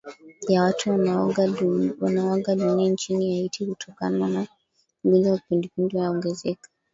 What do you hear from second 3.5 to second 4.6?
kutokana na